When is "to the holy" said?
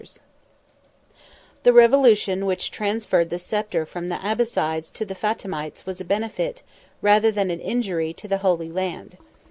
8.13-8.71